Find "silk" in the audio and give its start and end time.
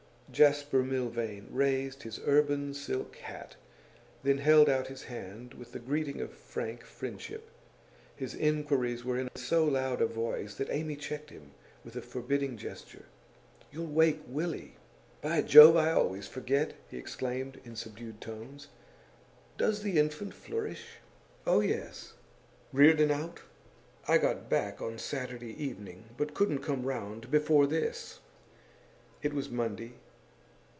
2.73-3.17